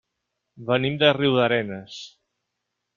Venim 0.69 0.97
de 1.05 1.13
Riudarenes. 1.19 2.03